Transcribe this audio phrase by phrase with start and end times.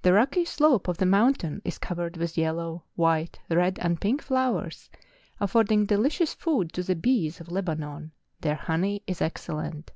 [0.00, 4.88] The rocky slope of the mountain is covered witli yellow, white, red, and pink flowers,
[5.38, 9.92] affording delicious food to the bees of Lebanon: their honey is excellent.